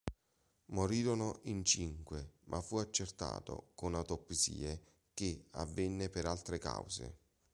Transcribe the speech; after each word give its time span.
Morirono 0.71 1.41
in 1.43 1.63
cinque 1.63 2.37
ma 2.45 2.59
fu 2.59 2.77
accertato 2.77 3.69
con 3.75 3.93
autopsie 3.93 4.81
che 5.13 5.45
avvenne 5.51 6.09
per 6.09 6.25
altre 6.25 6.57
cause. 6.57 7.17